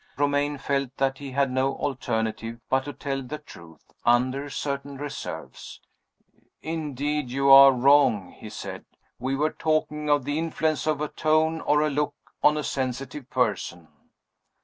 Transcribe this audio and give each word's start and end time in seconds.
Romayne 0.17 0.57
felt 0.57 0.97
that 0.97 1.19
he 1.19 1.29
had 1.29 1.51
no 1.51 1.75
alternative 1.75 2.59
but 2.71 2.85
to 2.85 2.91
tell 2.91 3.21
the 3.21 3.37
truth 3.37 3.91
under 4.03 4.49
certain 4.49 4.97
reserves. 4.97 5.79
"Indeed 6.63 7.29
you 7.29 7.51
are 7.51 7.71
wrong," 7.71 8.31
he 8.31 8.49
said. 8.49 8.83
"We 9.19 9.35
were 9.35 9.51
talking 9.51 10.09
of 10.09 10.23
the 10.25 10.39
influence 10.39 10.87
of 10.87 11.01
a 11.01 11.07
tone 11.07 11.61
or 11.61 11.83
a 11.83 11.91
look 11.91 12.15
on 12.41 12.57
a 12.57 12.63
sensitive 12.63 13.29
person." 13.29 13.89